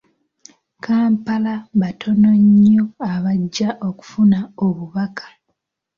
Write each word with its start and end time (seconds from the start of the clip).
Kampala 0.83 1.53
batono 1.81 2.31
nnyo 2.41 2.83
abajja 3.11 3.69
okufuna 3.89 4.39
obubaka. 4.65 5.25